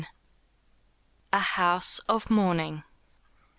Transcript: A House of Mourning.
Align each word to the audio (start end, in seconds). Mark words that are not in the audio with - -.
A 1.31 1.39
House 1.39 1.99
of 2.09 2.31
Mourning. 2.31 2.83